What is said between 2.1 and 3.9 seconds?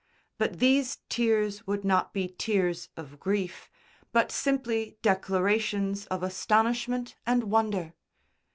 be tears of grief,